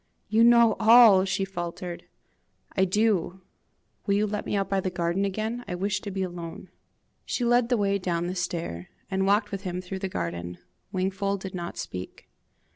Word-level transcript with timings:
"You 0.29 0.43
know 0.43 0.75
all!" 0.79 1.25
she 1.25 1.45
faltered. 1.45 2.05
"I 2.75 2.85
do. 2.85 3.41
Will 4.07 4.15
you 4.15 4.25
let 4.25 4.47
me 4.47 4.55
out 4.55 4.67
by 4.67 4.79
the 4.79 4.89
garden 4.89 5.25
again? 5.25 5.63
I 5.67 5.75
wish 5.75 6.01
to 6.01 6.09
be 6.09 6.23
alone." 6.23 6.69
She 7.23 7.45
led 7.45 7.69
the 7.69 7.77
way 7.77 7.99
down 7.99 8.25
the 8.25 8.33
stair, 8.33 8.89
and 9.11 9.27
walked 9.27 9.51
with 9.51 9.61
him 9.61 9.79
through 9.79 9.99
the 9.99 10.09
garden. 10.09 10.57
Wingfold 10.91 11.41
did 11.41 11.53
not 11.53 11.77
speak. 11.77 12.27